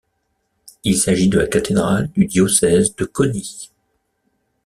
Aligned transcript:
Il 0.83 0.97
s'agit 0.97 1.29
de 1.29 1.37
la 1.37 1.45
cathédrale 1.45 2.07
du 2.13 2.25
diocèse 2.25 2.95
de 2.95 3.05
Coni. 3.05 3.69